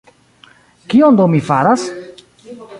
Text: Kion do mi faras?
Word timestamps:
Kion 0.93 1.21
do 1.21 1.29
mi 1.35 1.43
faras? 1.51 1.87